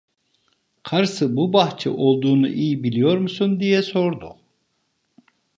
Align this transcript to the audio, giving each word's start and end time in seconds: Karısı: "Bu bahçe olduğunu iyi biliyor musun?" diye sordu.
Karısı: 0.83 1.35
"Bu 1.35 1.53
bahçe 1.53 1.89
olduğunu 1.89 2.47
iyi 2.47 2.83
biliyor 2.83 3.17
musun?" 3.17 3.59
diye 3.59 3.81
sordu. 3.81 4.37